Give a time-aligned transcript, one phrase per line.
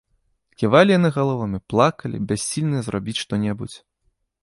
[0.61, 3.77] Ківалі яны галовамі, плакалі, бяссільныя зрабіць што-небудзь.